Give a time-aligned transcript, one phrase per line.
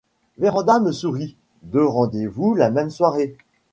[0.39, 3.37] Vérand’a me sourit:— Deux rendez-vous la même soirée?